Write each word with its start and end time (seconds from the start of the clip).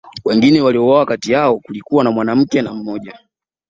wengine 0.25 0.61
waliouawa 0.61 1.05
kati 1.05 1.31
yao 1.31 1.59
kulikuwa 1.59 2.03
na 2.03 2.11
mwanamke 2.11 2.61
na 2.61 2.73
mmoja 2.73 3.19